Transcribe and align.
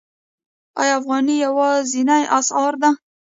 آیا 0.81 0.93
افغانۍ 0.99 1.35
یوازینۍ 1.45 2.23
اسعار 2.37 2.73
ده؟ 2.81 2.91